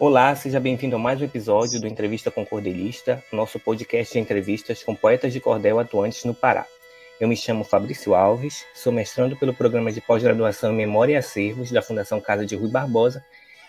[0.00, 4.84] Olá, seja bem-vindo a mais um episódio do Entrevista com Cordelista, nosso podcast de entrevistas
[4.84, 6.64] com poetas de cordel atuantes no Pará.
[7.18, 11.72] Eu me chamo Fabrício Alves, sou mestrando pelo programa de pós-graduação em Memória e Acervos
[11.72, 13.24] da Fundação Casa de Rui Barbosa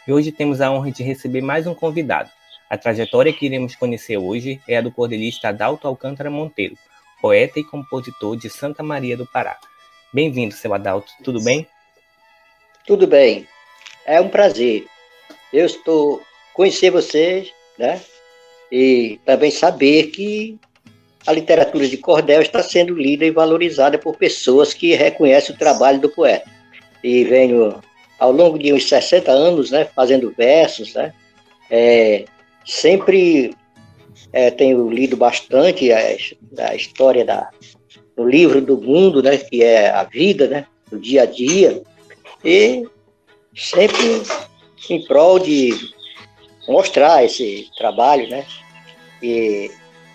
[0.08, 2.30] e hoje temos a honra de receber mais um convidado.
[2.70, 6.76] A trajetória que iremos conhecer hoje é a do cordelista Adalto Alcântara Monteiro,
[7.20, 9.58] poeta e compositor de Santa Maria do Pará.
[10.14, 11.68] Bem-vindo, seu Adalto, tudo bem?
[12.86, 13.48] Tudo bem,
[14.06, 14.86] é um prazer.
[15.52, 16.22] Eu estou
[16.54, 18.02] conhecer vocês, né?
[18.72, 20.60] E também saber que
[21.26, 26.00] a literatura de cordel está sendo lida e valorizada por pessoas que reconhecem o trabalho
[26.00, 26.50] do poeta.
[27.04, 27.82] E venho,
[28.20, 31.14] ao longo de uns 60 anos, né, fazendo versos, né,
[31.70, 32.26] é,
[32.66, 33.54] sempre
[34.34, 36.00] é, tenho lido bastante a,
[36.68, 37.50] a história da,
[38.18, 41.82] do livro do mundo, né, que é a vida, né, do dia a dia,
[42.44, 42.86] e
[43.56, 44.24] sempre
[44.90, 45.72] em prol de
[46.68, 48.46] mostrar esse trabalho, né,
[49.22, 49.72] e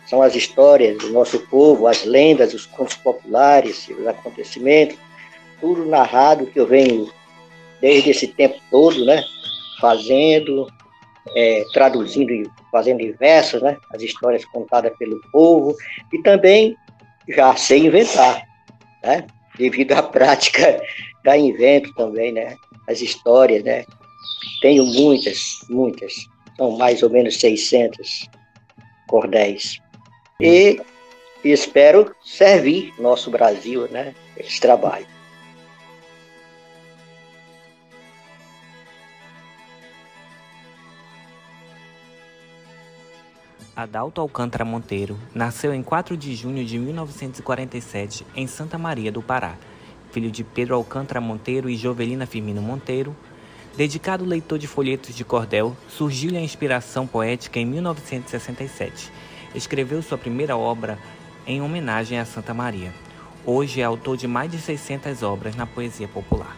[0.06, 4.96] são as histórias do nosso povo, as lendas, os contos populares, os acontecimentos,
[5.60, 7.10] tudo narrado que eu venho
[7.80, 9.24] desde esse tempo todo, né,
[9.80, 10.66] fazendo,
[11.36, 15.74] é, traduzindo e fazendo em versos, né, as histórias contadas pelo povo,
[16.12, 16.76] e também
[17.28, 18.42] já sei inventar,
[19.02, 20.80] né, devido à prática
[21.24, 22.56] da invento também, né,
[22.86, 23.84] as histórias, né,
[24.64, 26.26] tenho muitas, muitas,
[26.56, 28.30] são mais ou menos 600
[29.06, 29.78] cordéis
[30.40, 30.80] e
[31.44, 35.06] espero servir nosso Brasil, né, esse trabalho.
[43.76, 49.58] Adalto Alcântara Monteiro nasceu em 4 de junho de 1947 em Santa Maria do Pará,
[50.10, 53.14] filho de Pedro Alcântara Monteiro e Jovelina Firmino Monteiro.
[53.76, 59.10] Dedicado leitor de folhetos de cordel, surgiu-lhe a inspiração poética em 1967
[59.54, 60.98] escreveu sua primeira obra
[61.46, 62.92] em homenagem a Santa Maria.
[63.46, 66.56] Hoje é autor de mais de 600 obras na poesia popular.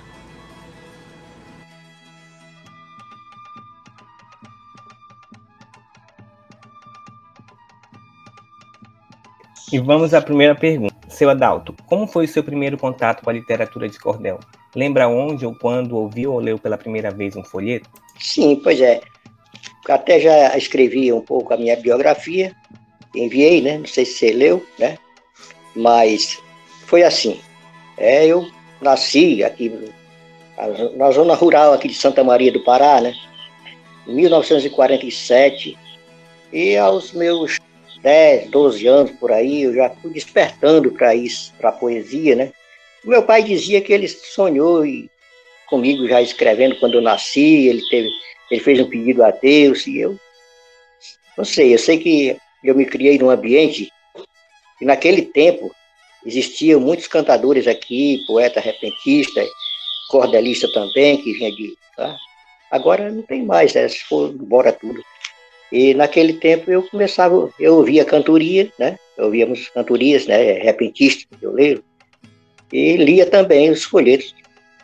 [9.72, 10.94] E vamos à primeira pergunta.
[11.08, 14.38] Seu Adalto, como foi o seu primeiro contato com a literatura de cordel?
[14.76, 17.88] Lembra onde ou quando ouviu ou leu pela primeira vez um folheto?
[18.20, 19.00] Sim, pois é.
[19.88, 22.54] Até já escrevi um pouco a minha biografia,
[23.14, 23.78] enviei, né?
[23.78, 24.98] Não sei se você leu, né?
[25.74, 26.38] Mas
[26.84, 27.40] foi assim.
[27.96, 28.46] É, eu
[28.82, 29.72] nasci aqui
[30.94, 33.14] na zona rural aqui de Santa Maria do Pará, né?
[34.06, 35.78] Em 1947.
[36.52, 37.58] E aos meus
[38.02, 42.52] 10, 12 anos por aí, eu já fui despertando para isso, para a poesia, né?
[43.06, 44.84] Meu pai dizia que ele sonhou
[45.68, 48.08] comigo já escrevendo quando eu nasci, ele teve,
[48.50, 50.18] ele fez um pedido a Deus e eu
[51.36, 53.90] não sei, eu sei que eu me criei num ambiente
[54.80, 55.74] e naquele tempo
[56.24, 59.46] existiam muitos cantadores aqui, poeta repentista,
[60.08, 61.74] cordelista também, que vinha de.
[61.96, 62.16] Tá?
[62.70, 63.88] Agora não tem mais, né?
[63.88, 65.02] Se for embora tudo.
[65.70, 68.98] E naquele tempo eu começava, eu ouvia cantoria, né?
[69.18, 70.52] Ouvíamos cantorias, né?
[70.52, 71.84] Repentistas, eu leio.
[72.72, 74.34] E lia também os folhetos.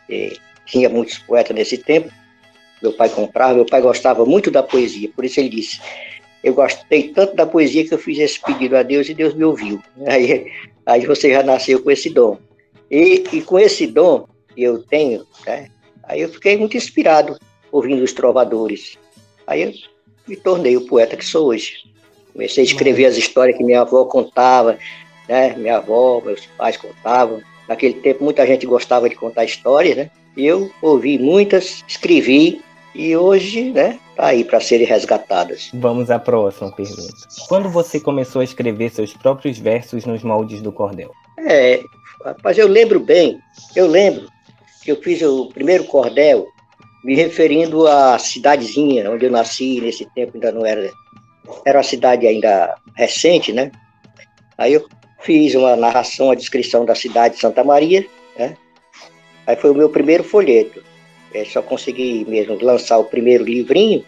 [0.09, 2.11] E tinha muitos poetas nesse tempo.
[2.81, 5.79] Meu pai comprava, meu pai gostava muito da poesia, por isso ele disse:
[6.43, 9.45] eu gostei tanto da poesia que eu fiz esse pedido a Deus e Deus me
[9.45, 9.81] ouviu.
[10.05, 10.51] Aí,
[10.85, 12.37] aí você já nasceu com esse dom.
[12.91, 15.69] E, e com esse dom que eu tenho, né,
[16.03, 17.39] aí eu fiquei muito inspirado
[17.71, 18.99] ouvindo os trovadores.
[19.47, 19.73] Aí eu
[20.27, 21.77] me tornei o poeta que sou hoje.
[22.33, 24.77] Comecei a escrever as histórias que minha avó contava,
[25.29, 25.55] né?
[25.55, 27.41] Minha avó, meus pais contavam.
[27.67, 30.11] Naquele tempo muita gente gostava de contar histórias, né?
[30.35, 32.61] E eu ouvi muitas, escrevi
[32.95, 35.71] e hoje, né, tá aí para serem resgatadas.
[35.73, 37.13] Vamos à próxima pergunta.
[37.47, 41.11] Quando você começou a escrever seus próprios versos nos moldes do cordel?
[41.39, 41.81] É,
[42.23, 43.39] rapaz, eu lembro bem,
[43.75, 44.27] eu lembro
[44.83, 46.47] que eu fiz o primeiro cordel
[47.03, 50.89] me referindo à cidadezinha onde eu nasci, nesse tempo ainda não era,
[51.65, 53.71] era uma cidade ainda recente, né?
[54.57, 54.87] Aí eu
[55.23, 58.05] fiz uma narração, a descrição da cidade de Santa Maria,
[58.37, 58.55] né?
[59.47, 60.83] Aí foi o meu primeiro folheto.
[61.33, 64.05] É, só consegui mesmo lançar o primeiro livrinho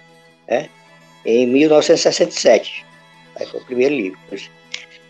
[0.48, 0.70] né,
[1.26, 2.86] em 1967.
[3.36, 4.20] Aí foi o primeiro livro,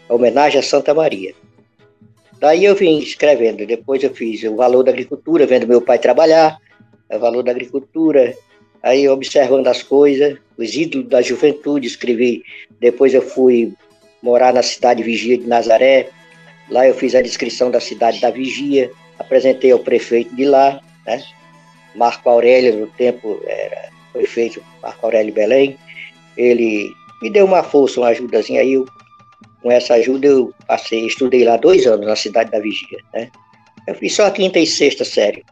[0.08, 1.34] a homenagem a Santa Maria.
[2.40, 6.58] Daí eu vim escrevendo, depois eu fiz o valor da agricultura, vendo meu pai trabalhar,
[7.12, 8.36] o valor da agricultura,
[8.82, 12.44] aí observando as coisas, os ídolos da juventude, escrevi.
[12.80, 13.74] Depois eu fui
[14.26, 16.10] morar na cidade Vigia de Nazaré,
[16.68, 21.24] lá eu fiz a descrição da cidade da Vigia, apresentei ao prefeito de lá, né?
[21.94, 25.78] Marco Aurélio, no tempo, era prefeito Marco Aurélio Belém,
[26.36, 26.92] ele
[27.22, 28.74] me deu uma força, uma ajudazinha aí.
[28.74, 28.86] Eu,
[29.62, 33.30] com essa ajuda eu passei, estudei lá dois anos na cidade da Vigia, né?
[33.88, 35.46] Eu fiz só a quinta e sexta série.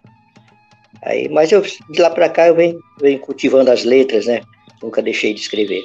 [1.03, 4.41] Aí, mas eu, de lá para cá eu venho, venho cultivando as letras, né?
[4.81, 5.83] Nunca deixei de escrever.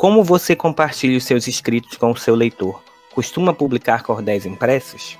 [0.00, 2.82] Como você compartilha os seus escritos com o seu leitor?
[3.12, 5.18] Costuma publicar cordéis impressos?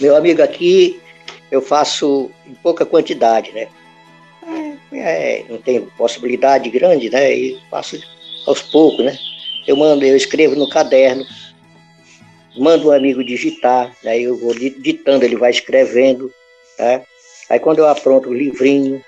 [0.00, 1.00] Meu amigo, aqui
[1.48, 3.68] eu faço em pouca quantidade, né?
[4.92, 7.32] É, é, não tenho possibilidade grande, né?
[7.32, 8.00] E faço
[8.48, 9.16] aos poucos, né?
[9.64, 11.24] Eu mando, eu escrevo no caderno,
[12.58, 14.18] mando um amigo digitar, né?
[14.18, 16.32] Eu vou ditando, ele vai escrevendo,
[16.76, 17.00] tá?
[17.48, 19.00] Aí quando eu apronto o livrinho,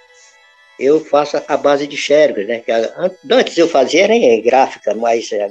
[0.78, 2.62] eu faço a base de xerox, né?
[3.30, 5.48] Antes eu fazia era em gráfica, mas é,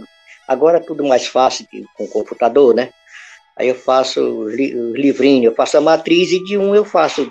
[0.47, 2.89] agora é tudo mais fácil com computador, né?
[3.55, 7.29] Aí eu faço o livrinho, eu faço a matriz e de um eu faço,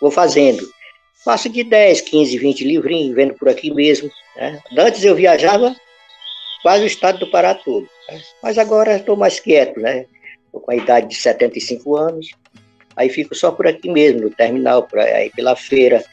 [0.00, 0.64] vou fazendo.
[1.24, 4.10] Faço de 10, 15, 20 livrinhos, vendo por aqui mesmo.
[4.36, 4.60] Né?
[4.78, 5.74] Antes eu viajava
[6.62, 7.88] quase o estado do Pará todo.
[8.08, 8.20] Né?
[8.42, 10.06] Mas agora estou mais quieto, né?
[10.46, 12.28] Estou com a idade de 75 anos.
[12.94, 16.04] Aí fico só por aqui mesmo, no terminal, por aí pela feira.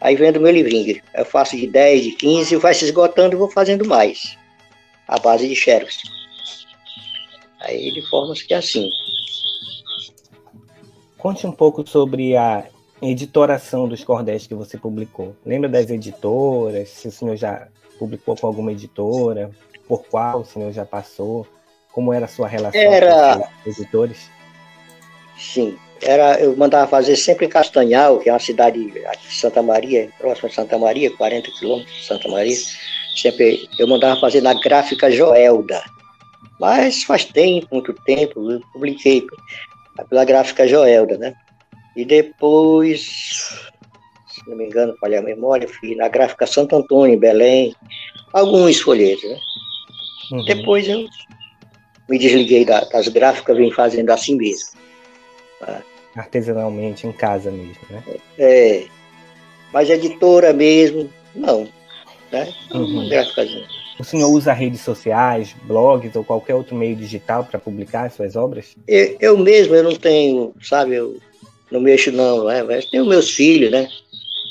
[0.00, 1.00] Aí vendo meu livrinho.
[1.14, 4.36] Eu faço de 10, de 15, vai se esgotando e vou fazendo mais.
[5.06, 5.98] A base de xerox.
[7.60, 8.88] Aí de forma que é assim.
[11.18, 12.66] Conte um pouco sobre a
[13.02, 15.36] editoração dos cordéis que você publicou.
[15.44, 16.88] Lembra das editoras?
[16.88, 17.68] Se o senhor já
[17.98, 19.50] publicou com alguma editora?
[19.86, 21.46] Por qual o senhor já passou?
[21.92, 23.36] Como era a sua relação era...
[23.36, 24.30] com os editores?
[25.36, 29.62] Sim, era, eu mandava fazer sempre em Castanhal, que é uma cidade aqui de Santa
[29.62, 32.56] Maria, próxima de Santa Maria, 40 quilômetros de Santa Maria.
[33.16, 35.82] Sempre eu mandava fazer na gráfica Joelda.
[36.58, 39.26] Mas faz tempo, muito tempo, eu publiquei
[40.08, 41.34] pela gráfica Joelda, né?
[41.96, 43.70] E depois,
[44.28, 47.74] se não me engano, falei a memória, fui na gráfica Santo Antônio, em Belém,
[48.32, 49.38] alguns folhetos, né?
[50.32, 50.44] Uhum.
[50.44, 51.06] Depois eu
[52.08, 54.70] me desliguei da, das gráficas, vim fazendo assim mesmo.
[55.60, 55.82] Tá?
[56.16, 58.02] Artesanalmente, em casa mesmo, né?
[58.38, 58.84] É,
[59.72, 61.68] mas editora mesmo, não,
[62.32, 62.52] né?
[62.72, 63.08] Uhum.
[63.98, 68.34] O senhor usa redes sociais, blogs ou qualquer outro meio digital para publicar as suas
[68.34, 68.74] obras?
[68.88, 71.18] Eu, eu, mesmo, eu não tenho, sabe, eu
[71.70, 72.62] não mexo não, né?
[72.62, 73.88] Mas tenho meus filhos, né?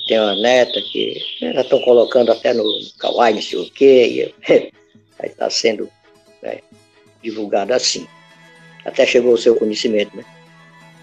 [0.08, 2.64] Tenho uma neta que já estão colocando até no
[3.00, 4.52] Kawaii, não sei o quê, e
[5.20, 5.90] aí está sendo
[6.42, 6.60] né,
[7.22, 8.08] divulgado assim.
[8.86, 10.24] Até chegou o seu conhecimento, né?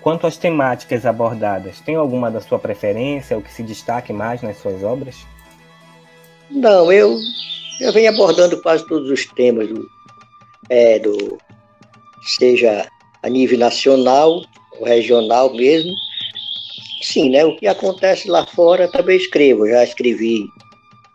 [0.06, 4.56] Quanto às temáticas abordadas, tem alguma da sua preferência, o que se destaque mais nas
[4.58, 5.26] suas obras?
[6.48, 7.18] Não, eu
[7.80, 9.90] eu venho abordando quase todos os temas do,
[10.70, 11.36] é, do
[12.22, 12.86] seja
[13.20, 14.44] a nível nacional
[14.78, 15.92] ou regional mesmo.
[17.02, 17.44] Sim, né?
[17.44, 19.68] O que acontece lá fora também escrevo.
[19.68, 20.46] Já escrevi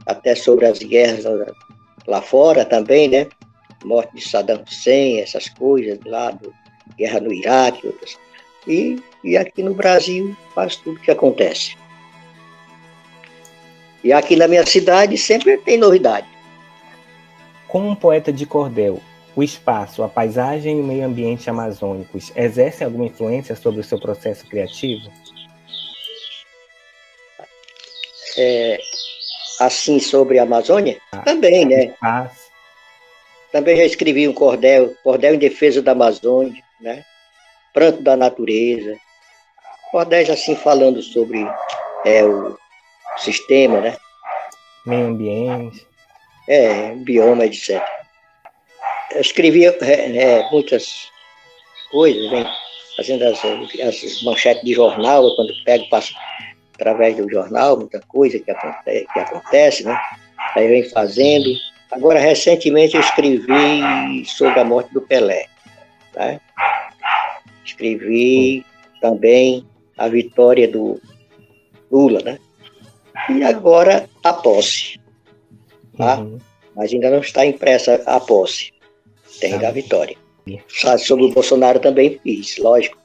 [0.06, 1.24] até sobre as guerras
[2.06, 3.30] lá fora também, né?
[3.86, 6.54] Morte de Saddam Hussein, essas coisas lá, do,
[6.98, 8.18] guerra no Iraque, outras.
[8.68, 11.76] E, e aqui no Brasil faz tudo que acontece.
[14.04, 16.28] E aqui na minha cidade sempre tem novidade.
[17.68, 19.00] Como um poeta de cordel,
[19.36, 24.00] o espaço, a paisagem e o meio ambiente amazônicos exercem alguma influência sobre o seu
[24.00, 25.10] processo criativo?
[28.38, 28.80] É,
[29.60, 31.00] assim, sobre a Amazônia?
[31.12, 31.86] Ah, Também, né?
[31.86, 32.52] Espaço.
[33.52, 37.04] Também já escrevi um cordel, Cordel em Defesa da Amazônia, né?
[37.74, 38.98] Pranto da Natureza.
[39.92, 41.46] Cordéis assim falando sobre
[42.06, 42.58] é, o
[43.18, 43.98] sistema, né?
[44.86, 45.92] Meio ambiente
[46.48, 47.82] é, bioma, etc.
[49.12, 49.72] Eu escrevi é,
[50.18, 51.10] é, muitas
[51.92, 52.46] coisas, vem
[52.96, 56.14] fazendo as, as, manchetes de jornal, quando pego, passo
[56.76, 60.00] através do jornal, muita coisa que acontece, que acontece né?
[60.56, 61.50] Aí vem fazendo.
[61.92, 65.46] Agora, recentemente, eu escrevi sobre a morte do Pelé.
[66.14, 66.40] Tá?
[67.72, 68.66] Escrevi
[69.02, 69.66] também
[69.98, 71.02] a vitória do
[71.92, 72.40] Lula, né?
[73.30, 75.02] E agora a posse
[76.02, 76.20] tá?
[76.20, 76.40] Uhum.
[76.76, 78.72] Mas ainda não está impressa a posse.
[79.40, 79.58] Tem tá.
[79.58, 80.16] da vitória.
[80.68, 82.98] Sabe, sobre o Bolsonaro também fiz, lógico.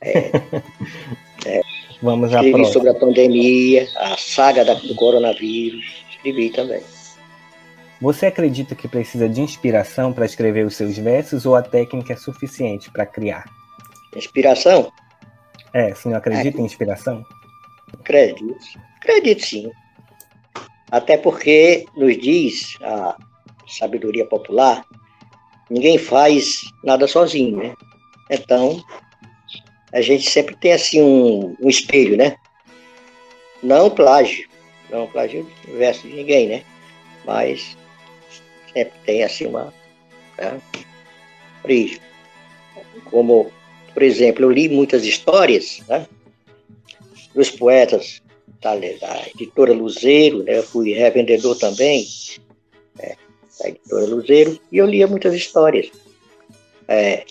[0.00, 0.30] É,
[1.46, 1.60] é,
[2.02, 6.82] Vamos escrevi sobre a pandemia, a saga da, do coronavírus, escrevi também.
[8.00, 12.16] Você acredita que precisa de inspiração para escrever os seus versos ou a técnica é
[12.16, 13.44] suficiente para criar?
[14.14, 14.92] Inspiração?
[15.72, 16.60] É, você não acredita é.
[16.60, 17.24] em inspiração?
[17.92, 18.56] Acredito.
[18.96, 19.70] Acredito sim.
[20.90, 23.16] Até porque nos diz a
[23.66, 24.84] sabedoria popular,
[25.70, 27.74] ninguém faz nada sozinho, né?
[28.30, 28.82] Então,
[29.92, 32.36] a gente sempre tem assim um, um espelho, né?
[33.62, 34.48] não plágio,
[34.90, 36.64] não plágio verso de ninguém, né?
[37.24, 37.76] Mas
[38.72, 39.72] sempre tem assim uma
[40.36, 40.60] né?
[43.04, 43.52] Como,
[43.92, 46.06] por exemplo, eu li muitas histórias né?
[47.34, 48.22] dos poetas
[48.60, 50.58] da, da editora Luzeiro, né?
[50.58, 52.06] eu fui revendedor também
[52.98, 53.14] né?
[53.60, 55.90] da editora Luzeiro, e eu lia muitas histórias.
[56.88, 57.24] É,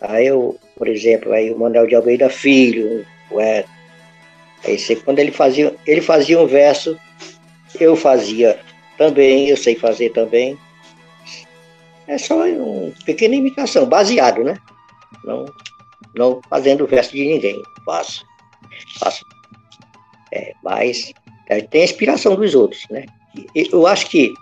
[0.00, 3.68] aí eu, por exemplo, aí o Manuel de Almeida Filho, um poeta,
[4.64, 6.98] aí você, quando ele fazia, ele fazia um verso,
[7.78, 8.58] eu fazia
[8.96, 10.58] também, eu sei fazer também.
[12.06, 14.58] É só uma pequena imitação, baseado, né?
[15.24, 15.46] Não,
[16.14, 17.62] não fazendo verso de ninguém.
[17.84, 18.24] Faço.
[18.98, 19.24] Faço.
[20.32, 21.12] É, mas
[21.48, 23.04] é, tem a inspiração dos outros, né?
[23.54, 24.32] Eu acho que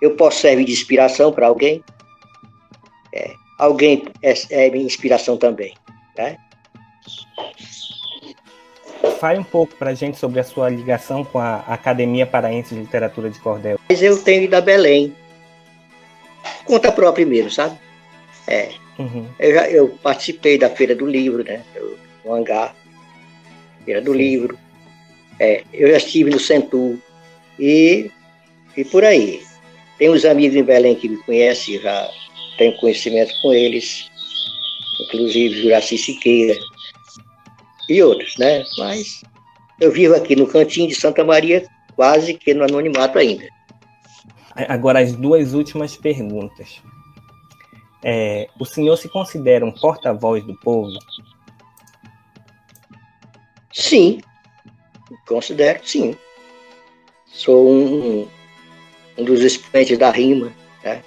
[0.00, 1.82] eu posso servir de inspiração para alguém.
[3.12, 5.74] É, alguém é, é minha inspiração também,
[6.16, 6.36] né?
[9.18, 12.80] Fale um pouco para a gente sobre a sua ligação com a Academia Paraense de
[12.80, 13.78] Literatura de Cordel.
[13.88, 15.14] Mas eu tenho ido a Belém.
[16.64, 17.78] Conta própria primeiro, sabe?
[18.46, 18.70] É.
[18.98, 19.26] Uhum.
[19.38, 21.62] Eu, eu participei da Feira do Livro, né?
[21.74, 22.74] Eu, no hangar.
[23.84, 24.12] Feira do.
[24.12, 24.58] Livro.
[25.38, 26.98] É, eu já estive no Centur.
[27.58, 28.10] E,
[28.76, 29.42] e por aí.
[29.98, 32.10] Tem uns amigos em Belém que me conhecem, já
[32.58, 34.10] tenho conhecimento com eles.
[35.00, 36.56] Inclusive Juraci Siqueira,
[37.88, 38.64] e outros, né?
[38.78, 39.22] Mas
[39.80, 43.46] eu vivo aqui no cantinho de Santa Maria, quase que no anonimato ainda.
[44.54, 46.80] Agora, as duas últimas perguntas.
[48.06, 50.92] É, o senhor se considera um porta-voz do povo?
[53.72, 54.20] Sim,
[55.26, 56.14] considero sim.
[57.24, 58.28] Sou um,
[59.16, 60.52] um dos expoentes da rima,
[60.84, 61.02] né?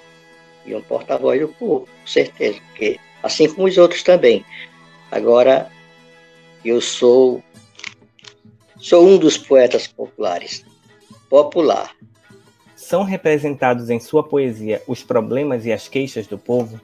[0.66, 2.60] E um porta-voz do povo, com certeza.
[2.68, 4.44] Porque, assim como os outros também.
[5.12, 5.70] Agora,
[6.64, 7.42] eu sou
[8.76, 10.64] sou um dos poetas populares.
[11.30, 11.94] Popular.
[12.74, 16.80] São representados em sua poesia os problemas e as queixas do povo?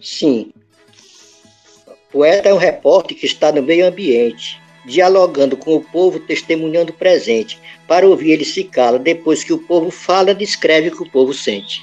[0.00, 0.52] Sim.
[1.86, 6.92] O poeta é um repórter que está no meio ambiente, dialogando com o povo, testemunhando
[6.92, 7.60] o presente.
[7.86, 8.98] Para ouvir, ele se cala.
[8.98, 11.82] Depois que o povo fala, descreve o que o povo sente.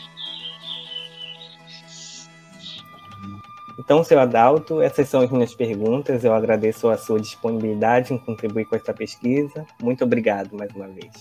[3.80, 6.26] Então, seu Adalto, essas são as minhas perguntas.
[6.26, 9.66] Eu agradeço a sua disponibilidade em contribuir com essa pesquisa.
[9.82, 11.12] Muito obrigado mais uma vez.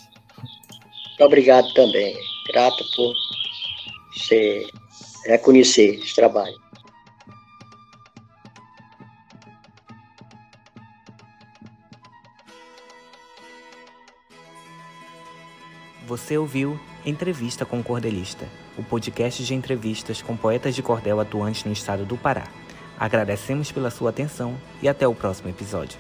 [1.09, 2.17] Muito obrigado também.
[2.49, 3.15] Grato por
[4.13, 4.67] você
[5.27, 6.66] reconhecer esse trabalho.
[16.07, 18.47] Você ouviu Entrevista com o Cordelista,
[18.79, 22.45] o podcast de entrevistas com poetas de cordel atuantes no estado do Pará.
[22.97, 25.99] Agradecemos pela sua atenção e até o próximo episódio.